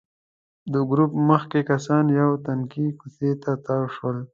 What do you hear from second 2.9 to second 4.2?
کوڅې ته تاو شول.